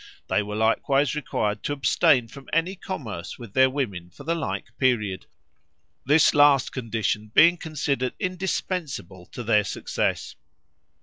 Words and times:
They 0.29 0.41
were 0.41 0.55
likewise 0.55 1.13
required 1.13 1.61
to 1.61 1.73
abstain 1.73 2.27
from 2.27 2.49
any 2.51 2.73
commerce 2.75 3.37
with 3.37 3.53
their 3.53 3.69
women 3.69 4.09
for 4.09 4.23
the 4.23 4.33
like 4.33 4.75
period, 4.79 5.27
this 6.07 6.33
last 6.33 6.71
condition 6.71 7.29
being 7.35 7.55
considered 7.55 8.15
indispensable 8.19 9.27
to 9.27 9.43
their 9.43 9.63
success. 9.63 10.37